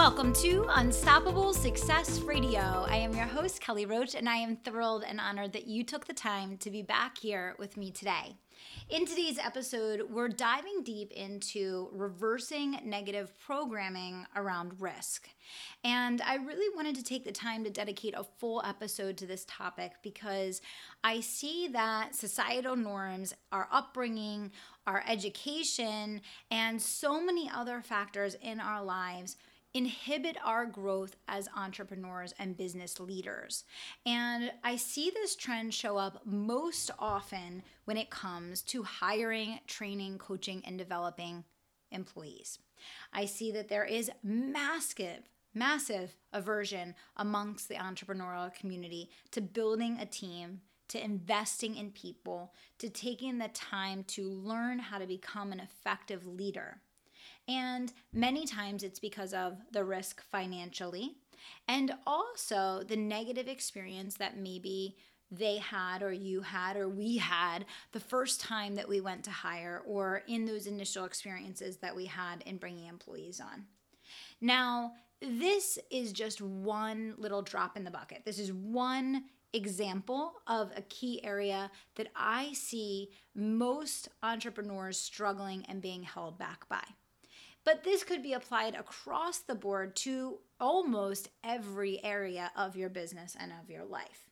Welcome 0.00 0.32
to 0.36 0.64
Unstoppable 0.70 1.52
Success 1.52 2.20
Radio. 2.20 2.86
I 2.88 2.96
am 2.96 3.14
your 3.14 3.26
host, 3.26 3.60
Kelly 3.60 3.84
Roach, 3.84 4.14
and 4.14 4.30
I 4.30 4.36
am 4.36 4.56
thrilled 4.56 5.04
and 5.06 5.20
honored 5.20 5.52
that 5.52 5.66
you 5.66 5.84
took 5.84 6.06
the 6.06 6.14
time 6.14 6.56
to 6.56 6.70
be 6.70 6.80
back 6.80 7.18
here 7.18 7.54
with 7.58 7.76
me 7.76 7.90
today. 7.90 8.34
In 8.88 9.04
today's 9.04 9.38
episode, 9.38 10.06
we're 10.10 10.28
diving 10.28 10.84
deep 10.84 11.12
into 11.12 11.90
reversing 11.92 12.78
negative 12.82 13.38
programming 13.38 14.24
around 14.34 14.80
risk. 14.80 15.28
And 15.84 16.22
I 16.22 16.36
really 16.36 16.74
wanted 16.74 16.94
to 16.96 17.02
take 17.02 17.26
the 17.26 17.30
time 17.30 17.62
to 17.64 17.70
dedicate 17.70 18.14
a 18.16 18.24
full 18.24 18.62
episode 18.64 19.18
to 19.18 19.26
this 19.26 19.44
topic 19.46 19.92
because 20.02 20.62
I 21.04 21.20
see 21.20 21.68
that 21.68 22.14
societal 22.14 22.74
norms, 22.74 23.34
our 23.52 23.68
upbringing, 23.70 24.52
our 24.86 25.04
education, 25.06 26.22
and 26.50 26.80
so 26.80 27.22
many 27.22 27.50
other 27.54 27.82
factors 27.82 28.34
in 28.40 28.60
our 28.60 28.82
lives 28.82 29.36
inhibit 29.74 30.36
our 30.44 30.66
growth 30.66 31.16
as 31.28 31.48
entrepreneurs 31.56 32.34
and 32.38 32.56
business 32.56 32.98
leaders. 32.98 33.64
And 34.04 34.52
I 34.64 34.76
see 34.76 35.10
this 35.10 35.36
trend 35.36 35.74
show 35.74 35.96
up 35.96 36.22
most 36.24 36.90
often 36.98 37.62
when 37.84 37.96
it 37.96 38.10
comes 38.10 38.62
to 38.62 38.82
hiring, 38.82 39.60
training, 39.66 40.18
coaching, 40.18 40.62
and 40.64 40.76
developing 40.76 41.44
employees. 41.90 42.58
I 43.12 43.26
see 43.26 43.52
that 43.52 43.68
there 43.68 43.84
is 43.84 44.10
massive 44.22 45.28
massive 45.54 46.14
aversion 46.32 46.94
amongst 47.16 47.68
the 47.68 47.74
entrepreneurial 47.74 48.54
community 48.54 49.10
to 49.32 49.40
building 49.40 49.98
a 49.98 50.06
team, 50.06 50.60
to 50.88 51.02
investing 51.02 51.76
in 51.76 51.90
people, 51.90 52.52
to 52.78 52.88
taking 52.88 53.38
the 53.38 53.48
time 53.48 54.04
to 54.04 54.28
learn 54.28 54.78
how 54.78 54.98
to 54.98 55.06
become 55.06 55.52
an 55.52 55.60
effective 55.60 56.26
leader. 56.26 56.80
And 57.50 57.92
many 58.12 58.46
times 58.46 58.84
it's 58.84 59.00
because 59.00 59.34
of 59.34 59.58
the 59.72 59.82
risk 59.82 60.22
financially 60.22 61.16
and 61.66 61.92
also 62.06 62.84
the 62.86 62.96
negative 62.96 63.48
experience 63.48 64.14
that 64.14 64.38
maybe 64.38 64.96
they 65.32 65.58
had 65.58 66.02
or 66.02 66.12
you 66.12 66.42
had 66.42 66.76
or 66.76 66.88
we 66.88 67.16
had 67.16 67.64
the 67.90 67.98
first 67.98 68.40
time 68.40 68.76
that 68.76 68.88
we 68.88 69.00
went 69.00 69.24
to 69.24 69.30
hire 69.30 69.82
or 69.84 70.22
in 70.28 70.44
those 70.44 70.68
initial 70.68 71.04
experiences 71.04 71.78
that 71.78 71.94
we 71.94 72.06
had 72.06 72.42
in 72.46 72.56
bringing 72.56 72.86
employees 72.86 73.40
on. 73.40 73.64
Now, 74.40 74.92
this 75.20 75.76
is 75.90 76.12
just 76.12 76.40
one 76.40 77.14
little 77.18 77.42
drop 77.42 77.76
in 77.76 77.82
the 77.82 77.90
bucket. 77.90 78.22
This 78.24 78.38
is 78.38 78.52
one 78.52 79.24
example 79.52 80.34
of 80.46 80.70
a 80.76 80.82
key 80.82 81.22
area 81.24 81.68
that 81.96 82.08
I 82.14 82.52
see 82.52 83.10
most 83.34 84.08
entrepreneurs 84.22 85.00
struggling 85.00 85.64
and 85.68 85.82
being 85.82 86.04
held 86.04 86.38
back 86.38 86.68
by. 86.68 86.84
But 87.64 87.84
this 87.84 88.04
could 88.04 88.22
be 88.22 88.32
applied 88.32 88.74
across 88.74 89.38
the 89.38 89.54
board 89.54 89.94
to 89.96 90.38
almost 90.58 91.28
every 91.44 92.02
area 92.02 92.50
of 92.56 92.76
your 92.76 92.88
business 92.88 93.36
and 93.38 93.52
of 93.52 93.70
your 93.70 93.84
life. 93.84 94.30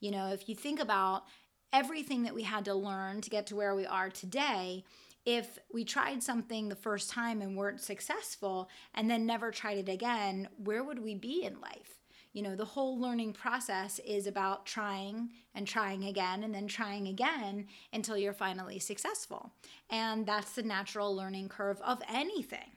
You 0.00 0.10
know, 0.10 0.28
if 0.28 0.48
you 0.48 0.54
think 0.54 0.78
about 0.80 1.24
everything 1.72 2.24
that 2.24 2.34
we 2.34 2.42
had 2.42 2.64
to 2.66 2.74
learn 2.74 3.20
to 3.22 3.30
get 3.30 3.46
to 3.48 3.56
where 3.56 3.74
we 3.74 3.86
are 3.86 4.10
today, 4.10 4.84
if 5.24 5.58
we 5.72 5.84
tried 5.84 6.22
something 6.22 6.68
the 6.68 6.76
first 6.76 7.10
time 7.10 7.42
and 7.42 7.56
weren't 7.56 7.80
successful 7.80 8.68
and 8.94 9.10
then 9.10 9.26
never 9.26 9.50
tried 9.50 9.78
it 9.78 9.88
again, 9.88 10.48
where 10.56 10.84
would 10.84 11.02
we 11.02 11.14
be 11.14 11.44
in 11.44 11.60
life? 11.60 11.95
You 12.36 12.42
know, 12.42 12.54
the 12.54 12.66
whole 12.66 13.00
learning 13.00 13.32
process 13.32 13.98
is 14.00 14.26
about 14.26 14.66
trying 14.66 15.30
and 15.54 15.66
trying 15.66 16.04
again 16.04 16.44
and 16.44 16.54
then 16.54 16.66
trying 16.66 17.08
again 17.08 17.66
until 17.94 18.18
you're 18.18 18.34
finally 18.34 18.78
successful. 18.78 19.54
And 19.88 20.26
that's 20.26 20.52
the 20.52 20.62
natural 20.62 21.16
learning 21.16 21.48
curve 21.48 21.80
of 21.80 22.02
anything. 22.06 22.76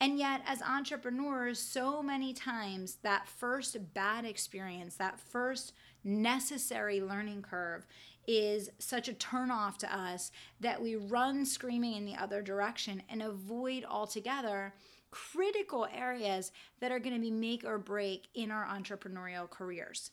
And 0.00 0.16
yet, 0.16 0.42
as 0.46 0.62
entrepreneurs, 0.62 1.58
so 1.58 2.04
many 2.04 2.32
times 2.32 2.98
that 3.02 3.26
first 3.26 3.76
bad 3.94 4.24
experience, 4.24 4.94
that 4.94 5.18
first 5.18 5.72
necessary 6.04 7.00
learning 7.00 7.42
curve, 7.42 7.88
is 8.28 8.70
such 8.78 9.08
a 9.08 9.14
turnoff 9.14 9.76
to 9.78 9.92
us 9.92 10.30
that 10.60 10.80
we 10.80 10.94
run 10.94 11.44
screaming 11.44 11.96
in 11.96 12.04
the 12.04 12.14
other 12.14 12.42
direction 12.42 13.02
and 13.08 13.22
avoid 13.22 13.84
altogether 13.84 14.72
critical 15.14 15.86
areas 15.94 16.50
that 16.80 16.90
are 16.90 16.98
going 16.98 17.14
to 17.14 17.20
be 17.20 17.30
make 17.30 17.64
or 17.64 17.78
break 17.78 18.26
in 18.34 18.50
our 18.50 18.66
entrepreneurial 18.66 19.48
careers. 19.48 20.10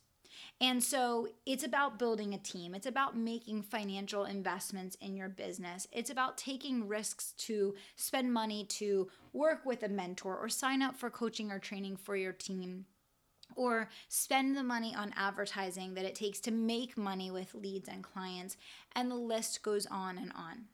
And 0.61 0.83
so 0.83 1.27
it's 1.45 1.63
about 1.63 1.97
building 1.97 2.35
a 2.35 2.37
team. 2.37 2.75
It's 2.75 2.85
about 2.85 3.17
making 3.17 3.63
financial 3.63 4.25
investments 4.25 4.95
in 5.01 5.15
your 5.15 5.27
business. 5.27 5.87
It's 5.91 6.11
about 6.11 6.37
taking 6.37 6.87
risks 6.87 7.33
to 7.39 7.73
spend 7.95 8.31
money 8.31 8.63
to 8.65 9.09
work 9.33 9.65
with 9.65 9.81
a 9.81 9.89
mentor 9.89 10.37
or 10.37 10.49
sign 10.49 10.83
up 10.83 10.95
for 10.95 11.09
coaching 11.09 11.51
or 11.51 11.57
training 11.57 11.97
for 11.97 12.15
your 12.15 12.31
team 12.31 12.85
or 13.55 13.89
spend 14.07 14.55
the 14.55 14.63
money 14.63 14.95
on 14.95 15.13
advertising 15.17 15.95
that 15.95 16.05
it 16.05 16.15
takes 16.15 16.39
to 16.41 16.51
make 16.51 16.95
money 16.95 17.31
with 17.31 17.55
leads 17.55 17.89
and 17.89 18.03
clients. 18.03 18.55
And 18.95 19.09
the 19.09 19.15
list 19.15 19.63
goes 19.63 19.87
on 19.87 20.17
and 20.17 20.31
on. 20.33 20.65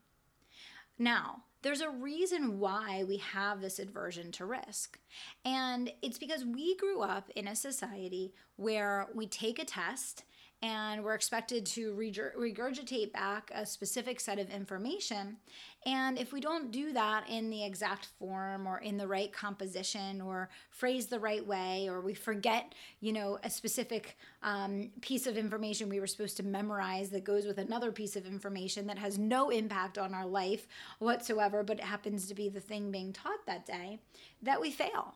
Now, 0.99 1.43
there's 1.61 1.81
a 1.81 1.89
reason 1.89 2.59
why 2.59 3.03
we 3.07 3.17
have 3.17 3.61
this 3.61 3.79
aversion 3.79 4.31
to 4.33 4.45
risk. 4.45 4.99
And 5.43 5.91
it's 6.01 6.19
because 6.19 6.45
we 6.45 6.75
grew 6.77 7.01
up 7.01 7.29
in 7.35 7.47
a 7.47 7.55
society 7.55 8.33
where 8.55 9.07
we 9.13 9.27
take 9.27 9.59
a 9.59 9.65
test 9.65 10.23
and 10.63 11.03
we're 11.03 11.13
expected 11.13 11.65
to 11.65 11.93
regurgitate 11.93 13.11
back 13.13 13.51
a 13.53 13.65
specific 13.65 14.19
set 14.19 14.39
of 14.39 14.49
information. 14.49 15.37
And 15.85 16.17
if 16.17 16.33
we 16.33 16.41
don't 16.41 16.71
do 16.71 16.93
that 16.93 17.29
in 17.29 17.51
the 17.51 17.63
exact 17.63 18.07
form 18.17 18.65
or 18.65 18.79
in 18.79 18.97
the 18.97 19.07
right 19.07 19.31
composition 19.31 20.19
or 20.19 20.49
phrase 20.71 21.05
the 21.05 21.19
right 21.19 21.45
way, 21.45 21.87
or 21.87 22.01
we 22.01 22.15
forget, 22.15 22.73
you 22.99 23.13
know, 23.13 23.37
a 23.43 23.49
specific 23.49 24.17
um, 24.41 24.89
piece 25.01 25.27
of 25.27 25.37
information 25.37 25.89
we 25.89 25.99
were 25.99 26.07
supposed 26.07 26.37
to 26.37 26.43
memorize 26.43 27.09
that 27.11 27.23
goes 27.23 27.45
with 27.45 27.59
another 27.59 27.91
piece 27.91 28.15
of 28.15 28.25
information 28.25 28.87
that 28.87 28.97
has 28.97 29.19
no 29.19 29.49
impact 29.49 29.97
on 29.97 30.13
our 30.13 30.25
life 30.25 30.67
whatsoever, 30.97 31.63
but 31.63 31.77
it 31.77 31.85
happens 31.85 32.27
to 32.27 32.33
be 32.33 32.49
the 32.49 32.59
thing 32.59 32.91
being 32.91 33.13
taught 33.13 33.45
that 33.45 33.65
day, 33.65 33.99
that 34.41 34.59
we 34.59 34.71
fail 34.71 35.15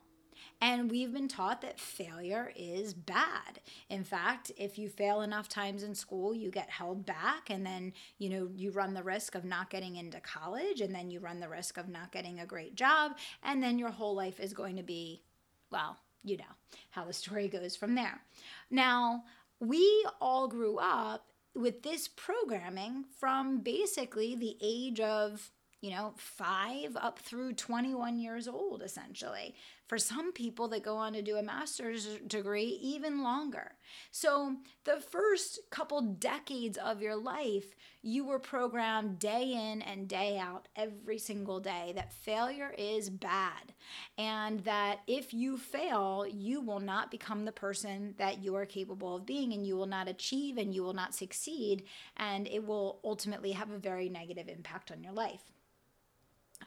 and 0.62 0.92
we've 0.92 1.12
been 1.12 1.28
taught 1.28 1.62
that 1.62 1.80
failure 1.80 2.54
is 2.56 2.94
bad. 2.94 3.60
In 3.90 4.04
fact, 4.04 4.52
if 4.58 4.78
you 4.78 4.90
fail 4.90 5.22
enough 5.22 5.50
times 5.50 5.82
in 5.82 5.96
school, 5.96 6.36
you 6.36 6.52
get 6.52 6.70
held 6.70 7.04
back 7.04 7.50
and 7.50 7.66
then, 7.66 7.94
you 8.20 8.30
know, 8.30 8.50
you 8.54 8.70
run 8.70 8.94
the 8.94 9.04
risk 9.04 9.34
of 9.34 9.44
not 9.44 9.72
getting 9.72 9.96
into 9.96 10.20
college 10.20 10.80
and 10.80 10.94
then 10.94 11.10
you 11.10 11.20
run 11.20 11.40
the 11.40 11.50
risk 11.50 11.78
of 11.78 11.90
not 11.90 12.12
getting 12.12 12.40
a 12.40 12.46
great 12.46 12.76
job 12.76 13.14
and 13.42 13.64
then 13.64 13.80
your 13.80 13.90
whole 13.90 14.16
life 14.16 14.40
is 14.40 14.54
going 14.54 14.76
to 14.78 14.84
be 14.84 15.24
well, 15.72 15.98
you 16.24 16.38
know, 16.38 16.44
how 16.92 17.06
the 17.06 17.14
story 17.22 17.48
goes 17.48 17.76
from 17.76 17.96
there. 17.96 18.22
Now, 18.70 19.24
we 19.60 20.06
all 20.20 20.48
grew 20.48 20.78
up 20.78 21.26
with 21.56 21.82
this 21.82 22.08
programming 22.08 23.06
from 23.20 23.60
basically 23.60 24.36
the 24.36 24.58
age 24.62 25.00
of 25.00 25.52
you 25.82 25.90
know, 25.90 26.14
five 26.16 26.96
up 26.96 27.18
through 27.18 27.54
21 27.54 28.20
years 28.20 28.48
old, 28.48 28.84
essentially. 28.84 29.56
For 29.91 29.97
some 29.97 30.31
people 30.31 30.69
that 30.69 30.84
go 30.84 30.96
on 30.96 31.12
to 31.12 31.22
do 31.22 31.35
a 31.35 31.44
master's 31.44 32.06
degree, 32.25 32.79
even 32.81 33.24
longer. 33.24 33.74
So, 34.09 34.56
the 34.85 35.02
first 35.02 35.59
couple 35.70 35.99
decades 35.99 36.78
of 36.78 37.02
your 37.02 37.17
life, 37.17 37.76
you 38.02 38.23
were 38.23 38.40
programmed 38.40 39.20
day 39.20 39.52
in 39.52 39.82
and 39.82 40.08
day 40.08 40.38
out, 40.38 40.70
every 40.78 41.17
single 41.17 41.59
day, 41.59 41.91
that 41.97 42.14
failure 42.14 42.73
is 42.78 43.09
bad. 43.09 43.73
And 44.17 44.61
that 44.61 44.99
if 45.08 45.34
you 45.34 45.58
fail, 45.58 46.26
you 46.26 46.61
will 46.61 46.79
not 46.79 47.11
become 47.11 47.44
the 47.44 47.52
person 47.52 48.16
that 48.17 48.41
you 48.41 48.55
are 48.55 48.66
capable 48.66 49.17
of 49.17 49.26
being, 49.26 49.52
and 49.52 49.67
you 49.67 49.76
will 49.76 49.87
not 49.87 50.08
achieve 50.08 50.58
and 50.58 50.73
you 50.73 50.84
will 50.84 50.94
not 50.94 51.14
succeed. 51.14 51.84
And 52.16 52.47
it 52.47 52.66
will 52.66 53.02
ultimately 53.03 53.52
have 53.52 53.72
a 53.72 53.78
very 53.78 54.08
negative 54.08 54.47
impact 54.47 54.90
on 54.90 55.03
your 55.03 55.11
life. 55.11 55.52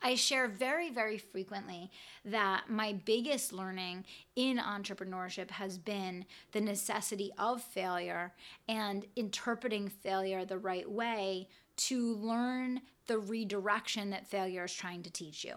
I 0.02 0.14
share 0.14 0.49
very, 0.49 0.91
very 0.91 1.19
frequently 1.19 1.91
that 2.25 2.69
my 2.69 2.93
biggest 3.05 3.52
learning 3.52 4.05
in 4.37 4.58
entrepreneurship 4.58 5.50
has 5.50 5.79
been 5.79 6.26
the 6.52 6.61
necessity 6.61 7.32
of 7.38 7.62
failure 7.62 8.32
and 8.69 9.06
interpreting 9.17 9.88
failure 9.88 10.44
the 10.44 10.58
right 10.58 10.91
way 10.91 11.49
to 11.76 12.14
learn 12.17 12.81
the 13.06 13.19
redirection 13.19 14.11
that 14.11 14.26
failure 14.26 14.64
is 14.64 14.73
trying 14.73 15.02
to 15.02 15.11
teach 15.11 15.44
you. 15.44 15.55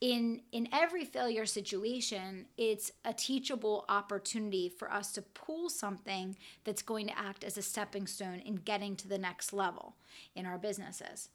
in 0.00 0.42
in 0.52 0.68
every 0.72 1.04
failure 1.04 1.44
situation 1.46 2.46
it's 2.56 2.92
a 3.04 3.12
teachable 3.12 3.84
opportunity 3.88 4.68
for 4.68 4.92
us 4.92 5.12
to 5.12 5.22
pull 5.22 5.68
something 5.68 6.36
that's 6.64 6.82
going 6.82 7.06
to 7.08 7.18
act 7.18 7.42
as 7.42 7.58
a 7.58 7.62
stepping 7.62 8.06
stone 8.06 8.38
in 8.44 8.54
getting 8.54 8.94
to 8.94 9.08
the 9.08 9.18
next 9.18 9.52
level 9.52 9.96
in 10.36 10.46
our 10.46 10.58
businesses 10.58 11.30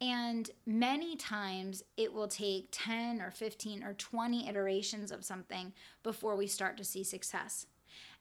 and 0.00 0.50
many 0.66 1.16
times 1.16 1.82
it 1.96 2.12
will 2.12 2.28
take 2.28 2.68
10 2.72 3.20
or 3.20 3.30
15 3.30 3.82
or 3.82 3.94
20 3.94 4.48
iterations 4.48 5.12
of 5.12 5.24
something 5.24 5.72
before 6.02 6.36
we 6.36 6.46
start 6.46 6.76
to 6.76 6.84
see 6.84 7.04
success. 7.04 7.66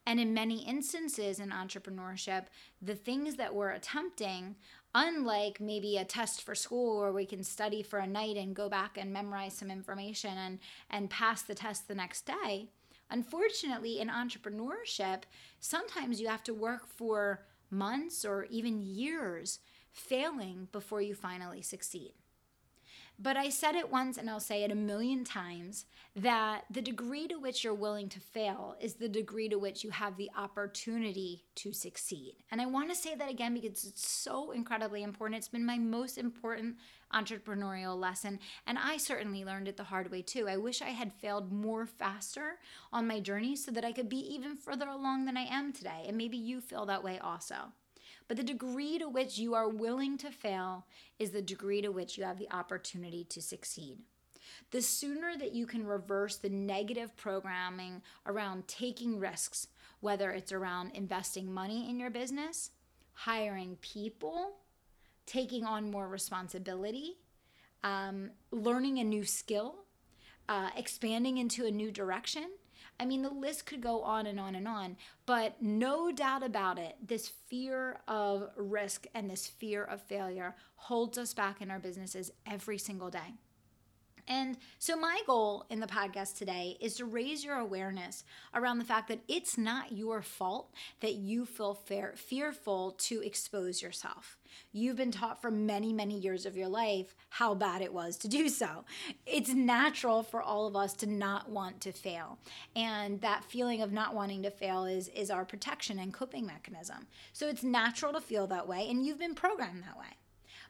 And 0.06 0.20
in 0.20 0.34
many 0.34 0.66
instances 0.66 1.40
in 1.40 1.50
entrepreneurship, 1.50 2.46
the 2.82 2.96
things 2.96 3.36
that 3.36 3.56
we're 3.56 3.72
attempting, 3.72 4.56
unlike 4.94 5.62
maybe 5.62 5.98
a 5.98 6.06
test 6.06 6.44
for 6.44 6.56
school 6.56 7.00
where 7.00 7.14
we 7.14 7.26
can 7.26 7.44
study 7.44 7.82
for 7.82 8.00
a 8.00 8.08
night 8.08 8.36
and 8.36 8.56
go 8.56 8.70
back 8.70 8.98
and 8.98 9.14
memorize 9.14 9.54
some 9.54 9.72
information 9.72 10.38
and, 10.38 10.60
and 10.90 11.10
pass 11.10 11.42
the 11.42 11.56
test 11.56 11.88
the 11.88 11.96
next 11.96 12.26
day, 12.26 12.68
unfortunately, 13.10 14.00
in 14.00 14.10
entrepreneurship, 14.10 15.24
sometimes 15.60 16.20
you 16.20 16.28
have 16.28 16.44
to 16.44 16.54
work 16.54 16.86
for 16.86 17.46
months 17.72 18.26
or 18.26 18.46
even 18.50 18.82
years 18.82 19.60
failing 19.94 20.68
before 20.72 21.02
you 21.02 21.16
finally 21.16 21.62
succeed. 21.62 22.14
But 23.20 23.38
I 23.38 23.50
said 23.50 23.76
it 23.76 23.92
once 23.92 24.18
and 24.18 24.28
I'll 24.28 24.40
say 24.40 24.64
it 24.64 24.72
a 24.72 24.76
million 24.76 25.24
times 25.24 25.86
that 26.16 26.66
the 26.70 26.82
degree 26.82 27.28
to 27.28 27.36
which 27.36 27.64
you're 27.64 27.74
willing 27.74 28.10
to 28.10 28.20
fail 28.20 28.76
is 28.82 28.96
the 28.96 29.08
degree 29.08 29.48
to 29.50 29.58
which 29.58 29.84
you 29.84 29.92
have 29.92 30.18
the 30.18 30.32
opportunity 30.36 31.44
to 31.56 31.72
succeed. 31.72 32.36
And 32.52 32.60
I 32.60 32.66
want 32.66 32.90
to 32.90 32.96
say 32.96 33.14
that 33.14 33.30
again 33.30 33.54
because 33.54 33.86
it's 33.86 34.08
so 34.08 34.52
incredibly 34.52 35.04
important. 35.04 35.38
It's 35.38 35.48
been 35.48 35.66
my 35.66 35.78
most 35.78 36.18
important 36.18 36.78
entrepreneurial 37.14 38.00
lesson. 38.00 38.40
And 38.66 38.80
I 38.80 38.98
certainly 38.98 39.46
learned 39.46 39.68
it 39.68 39.78
the 39.78 39.84
hard 39.84 40.12
way 40.12 40.24
too. 40.24 40.50
I 40.50 40.58
wish 40.58 40.82
I 40.82 40.90
had 40.90 41.14
failed 41.14 41.52
more 41.52 41.86
faster 41.86 42.58
on 42.92 43.08
my 43.08 43.20
journey 43.20 43.56
so 43.56 43.72
that 43.72 43.86
I 43.86 43.92
could 43.92 44.10
be 44.10 44.34
even 44.34 44.56
further 44.56 44.88
along 44.88 45.26
than 45.26 45.38
I 45.38 45.46
am 45.46 45.72
today. 45.72 46.06
And 46.08 46.18
maybe 46.18 46.38
you 46.38 46.62
feel 46.62 46.88
that 46.88 47.04
way 47.04 47.20
also. 47.20 47.74
But 48.28 48.38
the 48.38 48.44
degree 48.44 48.98
to 49.00 49.10
which 49.10 49.38
you 49.38 49.54
are 49.54 49.70
willing 49.70 50.18
to 50.20 50.32
fail 50.32 50.86
is 51.20 51.32
the 51.32 51.42
degree 51.42 51.82
to 51.82 51.90
which 51.90 52.18
you 52.18 52.24
have 52.24 52.40
the 52.40 52.52
opportunity 52.52 53.24
to 53.26 53.42
succeed. 53.42 54.00
The 54.72 54.82
sooner 54.82 55.36
that 55.38 55.54
you 55.54 55.66
can 55.66 55.86
reverse 55.86 56.38
the 56.38 56.50
negative 56.50 57.16
programming 57.16 58.02
around 58.26 58.68
taking 58.68 59.20
risks, 59.20 59.68
whether 60.00 60.32
it's 60.32 60.52
around 60.52 60.92
investing 60.94 61.54
money 61.54 61.90
in 61.90 62.00
your 62.00 62.10
business, 62.10 62.72
hiring 63.14 63.78
people, 63.82 64.58
taking 65.26 65.66
on 65.66 65.92
more 65.92 66.08
responsibility, 66.08 67.18
um, 67.84 68.32
learning 68.52 69.00
a 69.00 69.04
new 69.04 69.24
skill, 69.24 69.76
uh, 70.50 70.70
expanding 70.76 71.38
into 71.38 71.66
a 71.66 71.72
new 71.72 71.92
direction, 71.92 72.50
I 73.04 73.06
mean, 73.06 73.22
the 73.22 73.30
list 73.30 73.66
could 73.66 73.82
go 73.82 74.02
on 74.04 74.28
and 74.28 74.40
on 74.40 74.56
and 74.56 74.66
on, 74.66 74.96
but 75.26 75.62
no 75.62 76.10
doubt 76.10 76.42
about 76.42 76.80
it, 76.80 76.96
this 77.06 77.28
fear 77.28 78.00
of 78.08 78.50
risk 78.56 79.08
and 79.14 79.30
this 79.30 79.46
fear 79.46 79.84
of 79.84 80.02
failure 80.04 80.56
holds 80.76 81.18
us 81.18 81.34
back 81.34 81.62
in 81.62 81.70
our 81.70 81.80
businesses 81.80 82.32
every 82.50 82.78
single 82.78 83.10
day. 83.10 83.34
And 84.28 84.58
so, 84.80 84.96
my 84.96 85.22
goal 85.28 85.66
in 85.70 85.80
the 85.80 85.88
podcast 85.88 86.38
today 86.38 86.78
is 86.80 86.96
to 86.96 87.06
raise 87.06 87.44
your 87.44 87.58
awareness 87.58 88.24
around 88.54 88.78
the 88.78 88.86
fact 88.86 89.10
that 89.10 89.22
it's 89.28 89.58
not 89.58 89.92
your 89.92 90.22
fault 90.22 90.74
that 91.02 91.16
you 91.16 91.46
feel 91.46 91.74
fearful 92.16 92.92
to 92.92 93.22
expose 93.22 93.82
yourself. 93.82 94.38
You've 94.72 94.96
been 94.96 95.12
taught 95.12 95.42
for 95.42 95.52
many, 95.52 95.92
many 95.92 96.18
years 96.18 96.46
of 96.46 96.56
your 96.56 96.68
life 96.68 97.16
how 97.30 97.54
bad 97.56 97.82
it 97.82 97.94
was 97.94 98.18
to 98.18 98.28
do 98.28 98.50
so. 98.50 98.86
It's 99.26 99.50
natural 99.50 100.24
for 100.24 100.42
all 100.42 100.68
of 100.68 100.76
us 100.76 100.94
to 100.96 101.08
not 101.08 101.50
want 101.50 101.82
to 101.82 101.92
fail. 101.92 102.38
And 102.76 103.20
that 103.22 103.44
feeling 103.44 103.82
of 103.82 103.92
not 103.92 104.16
wanting 104.16 104.44
to 104.44 104.52
fail 104.52 104.86
is, 104.86 105.10
is 105.10 105.32
our 105.32 105.44
protection 105.44 106.00
and 106.00 106.14
coping 106.14 106.46
mechanism. 106.46 107.08
So, 107.34 107.48
it's 107.50 107.64
natural 107.64 108.14
to 108.14 108.22
feel 108.22 108.48
that 108.48 108.68
way, 108.68 108.88
and 108.90 109.06
you've 109.06 109.20
been 109.20 109.36
programmed 109.36 109.84
that 109.84 109.98
way. 109.98 110.18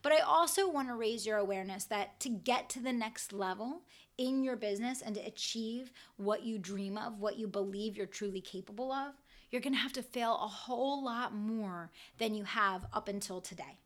But 0.04 0.12
I 0.12 0.20
also 0.20 0.70
want 0.70 0.90
to 0.90 0.96
raise 0.96 1.26
your 1.26 1.38
awareness 1.38 1.86
that 1.86 2.20
to 2.20 2.30
get 2.30 2.70
to 2.70 2.80
the 2.80 2.94
next 2.94 3.34
level 3.34 3.82
in 4.18 4.44
your 4.44 4.58
business 4.58 5.02
and 5.02 5.16
to 5.16 5.26
achieve 5.26 5.92
what 6.18 6.44
you 6.44 6.60
dream 6.60 6.98
of, 6.98 7.20
what 7.20 7.40
you 7.40 7.48
believe 7.48 7.98
you're 7.98 8.06
truly 8.06 8.42
capable 8.42 8.92
of, 8.92 9.14
you're 9.50 9.62
going 9.62 9.74
to 9.74 9.80
have 9.80 9.94
to 9.94 10.04
fail 10.04 10.34
a 10.36 10.48
whole 10.48 11.04
lot 11.04 11.34
more 11.34 11.90
than 12.18 12.36
you 12.36 12.44
have 12.44 12.86
up 12.94 13.08
until 13.08 13.40
today. 13.42 13.80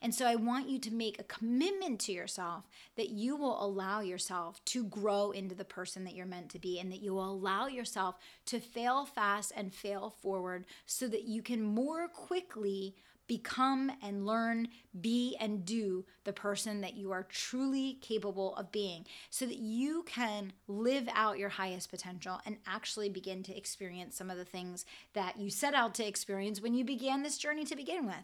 And 0.00 0.14
so 0.14 0.26
I 0.26 0.36
want 0.36 0.68
you 0.68 0.78
to 0.78 0.92
make 0.92 1.18
a 1.18 1.24
commitment 1.24 2.00
to 2.00 2.12
yourself 2.12 2.64
that 2.96 3.10
you 3.10 3.36
will 3.36 3.62
allow 3.62 4.00
yourself 4.00 4.64
to 4.66 4.84
grow 4.84 5.32
into 5.32 5.54
the 5.54 5.64
person 5.64 6.04
that 6.04 6.14
you're 6.14 6.26
meant 6.26 6.50
to 6.50 6.58
be 6.58 6.78
and 6.78 6.90
that 6.92 7.02
you 7.02 7.14
will 7.14 7.30
allow 7.30 7.66
yourself 7.66 8.16
to 8.46 8.60
fail 8.60 9.04
fast 9.04 9.52
and 9.56 9.74
fail 9.74 10.10
forward 10.22 10.64
so 10.86 11.08
that 11.08 11.24
you 11.24 11.42
can 11.42 11.62
more 11.62 12.08
quickly 12.08 12.94
become 13.26 13.90
and 14.02 14.26
learn, 14.26 14.68
be 15.00 15.36
and 15.40 15.64
do 15.64 16.04
the 16.24 16.32
person 16.32 16.80
that 16.80 16.94
you 16.94 17.10
are 17.12 17.24
truly 17.24 17.98
capable 18.00 18.54
of 18.56 18.72
being 18.72 19.06
so 19.30 19.46
that 19.46 19.58
you 19.58 20.02
can 20.04 20.52
live 20.68 21.08
out 21.14 21.38
your 21.38 21.48
highest 21.48 21.90
potential 21.90 22.40
and 22.46 22.56
actually 22.66 23.08
begin 23.08 23.42
to 23.42 23.56
experience 23.56 24.16
some 24.16 24.30
of 24.30 24.38
the 24.38 24.44
things 24.44 24.84
that 25.14 25.38
you 25.38 25.50
set 25.50 25.74
out 25.74 25.94
to 25.94 26.06
experience 26.06 26.60
when 26.60 26.74
you 26.74 26.84
began 26.84 27.22
this 27.22 27.38
journey 27.38 27.64
to 27.64 27.76
begin 27.76 28.06
with. 28.06 28.14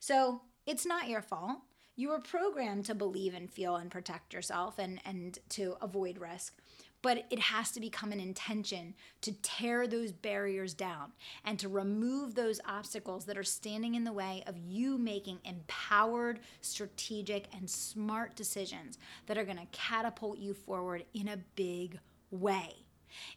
So 0.00 0.42
it's 0.66 0.86
not 0.86 1.08
your 1.08 1.22
fault. 1.22 1.58
You 1.96 2.10
were 2.10 2.20
programmed 2.20 2.84
to 2.86 2.94
believe 2.94 3.34
and 3.34 3.50
feel 3.50 3.76
and 3.76 3.90
protect 3.90 4.32
yourself 4.32 4.78
and, 4.78 5.00
and 5.04 5.36
to 5.50 5.76
avoid 5.82 6.18
risk 6.18 6.54
but 7.02 7.24
it 7.30 7.38
has 7.38 7.70
to 7.72 7.80
become 7.80 8.12
an 8.12 8.20
intention 8.20 8.94
to 9.20 9.32
tear 9.42 9.86
those 9.86 10.12
barriers 10.12 10.74
down 10.74 11.12
and 11.44 11.58
to 11.58 11.68
remove 11.68 12.34
those 12.34 12.60
obstacles 12.66 13.24
that 13.26 13.38
are 13.38 13.44
standing 13.44 13.94
in 13.94 14.04
the 14.04 14.12
way 14.12 14.42
of 14.46 14.56
you 14.56 14.98
making 14.98 15.38
empowered, 15.44 16.40
strategic, 16.60 17.46
and 17.56 17.68
smart 17.68 18.34
decisions 18.34 18.98
that 19.26 19.38
are 19.38 19.44
going 19.44 19.58
to 19.58 19.66
catapult 19.72 20.38
you 20.38 20.54
forward 20.54 21.04
in 21.14 21.28
a 21.28 21.36
big 21.54 21.98
way. 22.30 22.87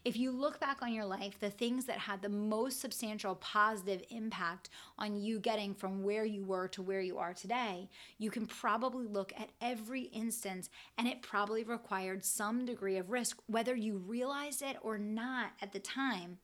If 0.04 0.18
you 0.18 0.32
look 0.32 0.60
back 0.60 0.82
on 0.82 0.94
your 0.94 1.06
life, 1.06 1.40
the 1.40 1.50
things 1.50 1.86
that 1.86 1.98
had 1.98 2.22
the 2.22 2.30
most 2.30 2.80
substantial 2.80 3.36
positive 3.36 4.04
impact 4.10 4.70
on 4.98 5.16
you 5.16 5.40
getting 5.40 5.74
from 5.74 6.04
where 6.04 6.26
you 6.26 6.44
were 6.44 6.68
to 6.70 6.82
where 6.82 7.02
you 7.02 7.18
are 7.18 7.34
today, 7.34 7.90
you 8.18 8.32
can 8.32 8.46
probably 8.46 9.08
look 9.08 9.34
at 9.38 9.50
every 9.62 10.04
instance 10.04 10.70
and 10.98 11.08
it 11.08 11.22
probably 11.22 11.64
required 11.64 12.26
some 12.26 12.66
degree 12.66 12.98
of 12.98 13.12
risk, 13.12 13.40
whether 13.48 13.76
you 13.76 13.98
realized 13.98 14.62
it 14.62 14.78
or 14.82 14.98
not 14.98 15.52
at 15.62 15.72
the 15.72 15.80
time 15.80 16.38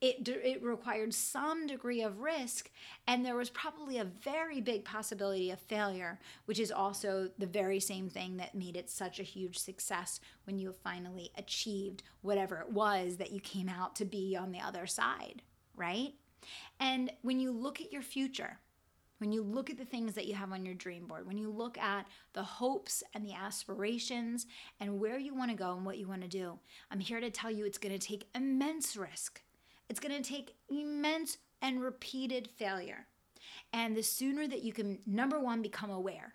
it, 0.00 0.26
it 0.28 0.62
required 0.62 1.14
some 1.14 1.66
degree 1.66 2.02
of 2.02 2.20
risk, 2.20 2.70
and 3.06 3.24
there 3.24 3.36
was 3.36 3.50
probably 3.50 3.98
a 3.98 4.04
very 4.04 4.60
big 4.60 4.84
possibility 4.84 5.50
of 5.50 5.60
failure, 5.60 6.18
which 6.46 6.58
is 6.58 6.72
also 6.72 7.30
the 7.38 7.46
very 7.46 7.80
same 7.80 8.08
thing 8.08 8.36
that 8.36 8.54
made 8.54 8.76
it 8.76 8.90
such 8.90 9.20
a 9.20 9.24
huge 9.24 9.58
success 9.58 10.20
when 10.44 10.58
you 10.58 10.72
finally 10.72 11.30
achieved 11.36 12.02
whatever 12.22 12.60
it 12.60 12.70
was 12.70 13.16
that 13.16 13.32
you 13.32 13.40
came 13.40 13.68
out 13.68 13.96
to 13.96 14.04
be 14.04 14.36
on 14.36 14.52
the 14.52 14.60
other 14.60 14.86
side, 14.86 15.42
right? 15.76 16.14
And 16.80 17.12
when 17.22 17.38
you 17.40 17.52
look 17.52 17.80
at 17.80 17.92
your 17.92 18.02
future, 18.02 18.58
when 19.22 19.30
you 19.30 19.44
look 19.44 19.70
at 19.70 19.78
the 19.78 19.84
things 19.84 20.14
that 20.14 20.26
you 20.26 20.34
have 20.34 20.50
on 20.50 20.66
your 20.66 20.74
dream 20.74 21.06
board, 21.06 21.28
when 21.28 21.38
you 21.38 21.48
look 21.48 21.78
at 21.78 22.08
the 22.32 22.42
hopes 22.42 23.04
and 23.14 23.24
the 23.24 23.34
aspirations 23.34 24.46
and 24.80 24.98
where 24.98 25.16
you 25.16 25.32
want 25.32 25.52
to 25.52 25.56
go 25.56 25.76
and 25.76 25.86
what 25.86 25.98
you 25.98 26.08
want 26.08 26.22
to 26.22 26.28
do, 26.28 26.58
I'm 26.90 26.98
here 26.98 27.20
to 27.20 27.30
tell 27.30 27.48
you 27.48 27.64
it's 27.64 27.78
going 27.78 27.96
to 27.96 28.04
take 28.04 28.26
immense 28.34 28.96
risk. 28.96 29.40
It's 29.92 30.00
going 30.00 30.22
to 30.22 30.26
take 30.26 30.54
immense 30.70 31.36
and 31.60 31.82
repeated 31.82 32.48
failure. 32.48 33.08
And 33.74 33.94
the 33.94 34.02
sooner 34.02 34.48
that 34.48 34.62
you 34.62 34.72
can, 34.72 35.00
number 35.04 35.38
one, 35.38 35.60
become 35.60 35.90
aware, 35.90 36.32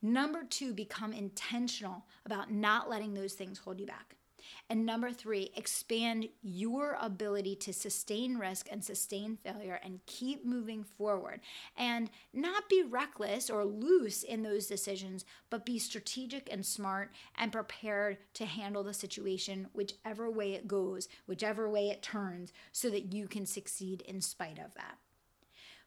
number 0.00 0.42
two, 0.42 0.72
become 0.72 1.12
intentional 1.12 2.06
about 2.24 2.50
not 2.50 2.88
letting 2.88 3.12
those 3.12 3.34
things 3.34 3.58
hold 3.58 3.78
you 3.78 3.84
back. 3.84 4.16
And 4.68 4.84
number 4.84 5.12
three, 5.12 5.50
expand 5.56 6.28
your 6.42 6.96
ability 7.00 7.56
to 7.56 7.72
sustain 7.72 8.38
risk 8.38 8.68
and 8.70 8.84
sustain 8.84 9.36
failure 9.36 9.80
and 9.82 10.04
keep 10.06 10.44
moving 10.44 10.84
forward. 10.84 11.40
And 11.76 12.10
not 12.32 12.68
be 12.68 12.82
reckless 12.82 13.50
or 13.50 13.64
loose 13.64 14.22
in 14.22 14.42
those 14.42 14.66
decisions, 14.66 15.24
but 15.50 15.66
be 15.66 15.78
strategic 15.78 16.52
and 16.52 16.64
smart 16.64 17.12
and 17.36 17.52
prepared 17.52 18.18
to 18.34 18.46
handle 18.46 18.82
the 18.82 18.94
situation 18.94 19.68
whichever 19.72 20.30
way 20.30 20.54
it 20.54 20.68
goes, 20.68 21.08
whichever 21.26 21.68
way 21.68 21.90
it 21.90 22.02
turns, 22.02 22.52
so 22.72 22.90
that 22.90 23.12
you 23.12 23.28
can 23.28 23.46
succeed 23.46 24.02
in 24.02 24.20
spite 24.20 24.58
of 24.58 24.74
that. 24.74 24.98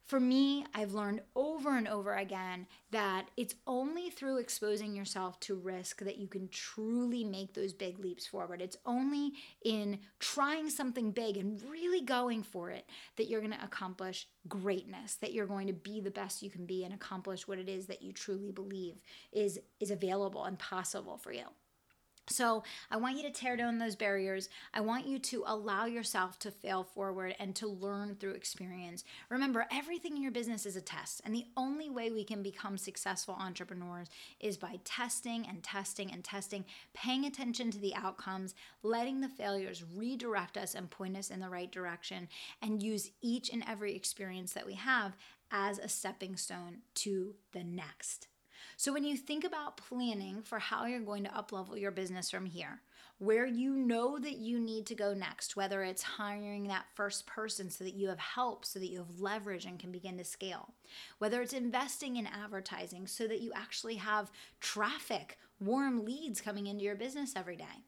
For 0.08 0.22
me, 0.22 0.66
I've 0.74 0.94
learned 0.94 1.22
over 1.36 1.78
and 1.78 1.86
over 1.86 2.16
again 2.16 2.68
that 2.92 3.28
it's 3.36 3.56
only 3.68 4.10
through 4.10 4.38
exposing 4.38 4.96
yourself 4.96 5.38
to 5.42 5.56
risk 5.56 6.00
that 6.00 6.18
you 6.18 6.30
can 6.30 6.48
truly 6.48 7.26
make 7.26 7.54
those 7.54 7.74
big 7.74 8.00
leaps 8.00 8.26
forward. 8.26 8.62
It's 8.62 8.78
only 8.86 9.34
in 9.66 10.00
trying 10.20 10.70
something 10.70 11.12
big 11.12 11.36
and 11.36 11.62
really 11.70 12.00
going 12.00 12.44
for 12.44 12.72
it 12.72 12.86
that 13.18 13.28
you're 13.28 13.42
going 13.42 13.52
to 13.52 13.64
accomplish 13.64 14.30
greatness, 14.48 15.16
that 15.16 15.34
you're 15.34 15.46
going 15.46 15.68
to 15.68 15.74
be 15.74 16.00
the 16.00 16.10
best 16.10 16.42
you 16.42 16.50
can 16.50 16.66
be 16.66 16.86
and 16.86 16.94
accomplish 16.94 17.46
what 17.46 17.60
it 17.60 17.68
is 17.68 17.88
that 17.88 18.02
you 18.02 18.14
truly 18.14 18.54
believe 18.54 19.04
is 19.34 19.60
is 19.82 19.92
available 19.92 20.46
and 20.46 20.58
possible 20.58 21.18
for 21.18 21.34
you. 21.34 21.48
So, 22.30 22.64
I 22.92 22.98
want 22.98 23.16
you 23.16 23.24
to 23.24 23.32
tear 23.32 23.56
down 23.56 23.78
those 23.78 23.96
barriers. 23.96 24.50
I 24.74 24.82
want 24.82 25.08
you 25.08 25.18
to 25.20 25.44
allow 25.48 25.86
yourself 25.86 26.38
to 26.40 26.52
fail 26.52 26.84
forward 26.84 27.36
and 27.40 27.56
to 27.56 27.68
learn 27.68 28.16
through 28.16 28.34
experience. 28.34 29.06
Remember, 29.30 29.66
everything 29.72 30.18
in 30.18 30.22
your 30.22 30.32
business 30.32 30.66
is 30.66 30.76
a 30.76 30.82
test, 30.82 31.22
and 31.24 31.34
the 31.34 31.48
only 31.56 31.90
way 31.90 32.12
we 32.12 32.26
can 32.26 32.44
become 32.44 32.78
successful 32.78 33.38
entrepreneurs 33.40 34.10
is 34.42 34.58
by 34.58 34.80
testing 34.84 35.48
and 35.48 35.64
testing 35.64 36.12
and 36.12 36.24
testing, 36.24 36.66
paying 36.94 37.26
attention 37.26 37.72
to 37.72 37.80
the 37.80 37.96
outcomes, 37.96 38.56
letting 38.84 39.22
the 39.22 39.30
failures 39.30 39.86
redirect 39.96 40.58
us 40.58 40.76
and 40.76 40.90
point 40.90 41.16
us 41.16 41.30
in 41.30 41.40
the 41.40 41.50
right 41.50 41.72
direction, 41.72 42.28
and 42.62 42.84
use 42.84 43.12
each 43.22 43.50
and 43.54 43.64
every 43.68 43.96
experience 43.96 44.52
that 44.52 44.66
we 44.66 44.74
have 44.74 45.16
as 45.50 45.80
a 45.80 45.88
stepping 45.88 46.36
stone 46.36 46.80
to 46.94 47.36
the 47.54 47.64
next. 47.64 48.28
So 48.80 48.94
when 48.94 49.04
you 49.04 49.18
think 49.18 49.44
about 49.44 49.78
planning 49.78 50.44
for 50.44 50.60
how 50.60 50.86
you're 50.86 51.00
going 51.00 51.24
to 51.24 51.32
uplevel 51.32 51.82
your 51.82 51.90
business 51.90 52.30
from 52.30 52.46
here, 52.46 52.82
where 53.18 53.48
you 53.48 53.76
know 53.76 54.20
that 54.20 54.38
you 54.38 54.60
need 54.60 54.86
to 54.86 54.94
go 54.94 55.16
next, 55.16 55.56
whether 55.56 55.82
it's 55.82 56.04
hiring 56.04 56.68
that 56.68 56.86
first 56.94 57.26
person 57.26 57.72
so 57.72 57.84
that 57.84 57.96
you 57.96 58.08
have 58.08 58.20
help, 58.20 58.64
so 58.64 58.78
that 58.78 58.92
you 58.92 59.00
have 59.00 59.20
leverage 59.20 59.66
and 59.66 59.80
can 59.80 59.92
begin 59.92 60.16
to 60.20 60.24
scale, 60.24 60.76
whether 61.18 61.42
it's 61.42 61.54
investing 61.54 62.18
in 62.18 62.28
advertising 62.28 63.08
so 63.08 63.28
that 63.28 63.42
you 63.42 63.52
actually 63.56 63.96
have 63.96 64.32
traffic, 64.60 65.40
warm 65.60 66.06
leads 66.06 66.40
coming 66.40 66.68
into 66.68 66.84
your 66.84 66.96
business 66.96 67.34
every 67.36 67.56
day 67.56 67.84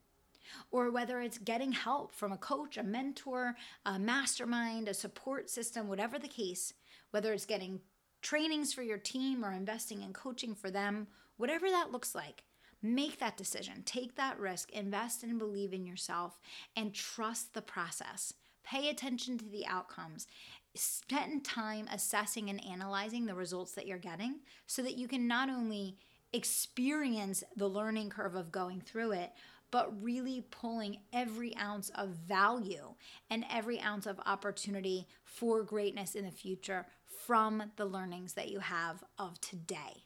or 0.72 0.90
whether 0.90 1.20
it's 1.20 1.38
getting 1.38 1.70
help 1.70 2.12
from 2.12 2.32
a 2.32 2.36
coach, 2.36 2.76
a 2.76 2.82
mentor, 2.82 3.54
a 3.86 3.96
mastermind, 3.96 4.88
a 4.88 4.94
support 4.94 5.48
system, 5.48 5.86
whatever 5.86 6.18
the 6.18 6.26
case, 6.26 6.74
whether 7.12 7.32
it's 7.32 7.46
getting 7.46 7.78
trainings 8.22 8.72
for 8.72 8.82
your 8.82 8.98
team 8.98 9.44
or 9.44 9.52
investing 9.52 10.02
in 10.02 10.12
coaching 10.12 10.54
for 10.54 10.70
them, 10.70 11.06
whatever 11.36 11.68
that 11.68 11.92
looks 11.92 12.14
like, 12.14 12.44
make 12.82 13.18
that 13.18 13.36
decision. 13.36 13.82
Take 13.84 14.16
that 14.16 14.38
risk, 14.38 14.70
invest 14.70 15.22
and 15.22 15.38
believe 15.38 15.72
in 15.72 15.86
yourself, 15.86 16.38
and 16.76 16.94
trust 16.94 17.54
the 17.54 17.62
process. 17.62 18.34
Pay 18.64 18.88
attention 18.88 19.38
to 19.38 19.44
the 19.44 19.66
outcomes. 19.66 20.26
Spend 20.74 21.44
time 21.44 21.88
assessing 21.92 22.48
and 22.48 22.64
analyzing 22.64 23.26
the 23.26 23.34
results 23.34 23.72
that 23.72 23.86
you're 23.86 23.98
getting 23.98 24.40
so 24.66 24.82
that 24.82 24.96
you 24.96 25.08
can 25.08 25.26
not 25.26 25.50
only 25.50 25.96
experience 26.32 27.42
the 27.56 27.66
learning 27.66 28.10
curve 28.10 28.36
of 28.36 28.52
going 28.52 28.80
through 28.80 29.12
it, 29.12 29.32
but 29.70 30.02
really 30.02 30.44
pulling 30.50 30.98
every 31.12 31.56
ounce 31.56 31.90
of 31.94 32.08
value 32.08 32.94
and 33.30 33.44
every 33.50 33.80
ounce 33.80 34.06
of 34.06 34.20
opportunity 34.26 35.06
for 35.24 35.62
greatness 35.62 36.14
in 36.14 36.24
the 36.24 36.30
future 36.30 36.86
from 37.26 37.62
the 37.76 37.84
learnings 37.84 38.32
that 38.34 38.50
you 38.50 38.60
have 38.60 39.04
of 39.18 39.40
today. 39.40 40.04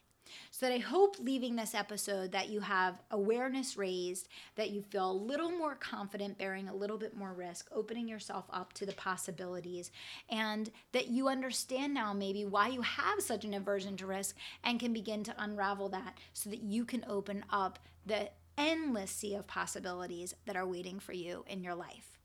So 0.51 0.65
that 0.65 0.73
I 0.73 0.79
hope 0.79 1.17
leaving 1.19 1.55
this 1.55 1.75
episode 1.75 2.31
that 2.31 2.49
you 2.49 2.59
have 2.61 3.01
awareness 3.11 3.77
raised, 3.77 4.27
that 4.55 4.71
you 4.71 4.81
feel 4.81 5.11
a 5.11 5.13
little 5.13 5.51
more 5.51 5.75
confident 5.75 6.37
bearing 6.37 6.67
a 6.67 6.75
little 6.75 6.97
bit 6.97 7.15
more 7.15 7.33
risk, 7.33 7.67
opening 7.71 8.07
yourself 8.07 8.45
up 8.49 8.73
to 8.73 8.85
the 8.85 8.93
possibilities, 8.93 9.91
and 10.29 10.71
that 10.93 11.07
you 11.07 11.27
understand 11.27 11.93
now 11.93 12.13
maybe 12.13 12.45
why 12.45 12.69
you 12.69 12.81
have 12.81 13.21
such 13.21 13.45
an 13.45 13.53
aversion 13.53 13.97
to 13.97 14.07
risk 14.07 14.35
and 14.63 14.79
can 14.79 14.93
begin 14.93 15.23
to 15.23 15.35
unravel 15.37 15.89
that 15.89 16.17
so 16.33 16.49
that 16.49 16.63
you 16.63 16.85
can 16.85 17.05
open 17.07 17.43
up 17.51 17.79
the 18.05 18.29
endless 18.57 19.11
sea 19.11 19.35
of 19.35 19.47
possibilities 19.47 20.33
that 20.45 20.55
are 20.55 20.65
waiting 20.65 20.99
for 20.99 21.13
you 21.13 21.43
in 21.47 21.63
your 21.63 21.75
life. 21.75 22.15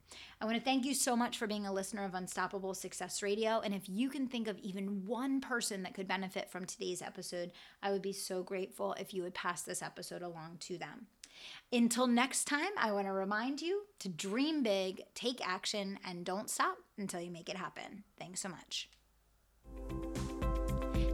I 0.41 0.45
want 0.47 0.57
to 0.57 0.65
thank 0.65 0.85
you 0.85 0.95
so 0.95 1.15
much 1.15 1.37
for 1.37 1.47
being 1.47 1.67
a 1.67 1.73
listener 1.73 2.05
of 2.05 2.15
Unstoppable 2.15 2.75
Success 2.75 3.23
Radio. 3.23 3.61
And 3.61 3.75
if 3.75 3.89
you 3.89 4.09
can 4.09 4.27
think 4.27 4.49
of 4.49 4.59
even 4.59 5.07
one 5.07 5.41
person 5.41 5.83
that 5.83 5.95
could 5.95 6.09
benefit 6.09 6.51
from 6.51 6.65
today's 6.65 7.03
episode, 7.03 7.53
I 7.83 7.91
would 7.93 8.03
be 8.03 8.13
so 8.13 8.43
grateful 8.43 8.95
if 8.95 9.13
you 9.13 9.23
would 9.23 9.35
pass 9.35 9.63
this 9.63 9.83
episode 9.83 10.23
along 10.23 10.57
to 10.61 10.79
them. 10.79 11.07
Until 11.73 12.07
next 12.07 12.45
time, 12.45 12.71
I 12.77 12.93
want 12.93 13.07
to 13.07 13.13
remind 13.13 13.61
you 13.61 13.83
to 14.01 14.09
dream 14.09 14.63
big, 14.63 15.03
take 15.15 15.47
action, 15.47 15.99
and 16.05 16.25
don't 16.25 16.51
stop 16.51 16.79
until 16.99 17.21
you 17.21 17.31
make 17.31 17.49
it 17.49 17.57
happen. 17.57 18.05
Thanks 18.19 18.41
so 18.41 18.49
much. 18.49 18.89